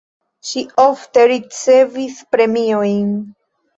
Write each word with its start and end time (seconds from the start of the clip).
Ŝi 0.51 0.61
ofte 0.83 1.27
ricevis 1.33 2.17
premiojn. 2.33 3.05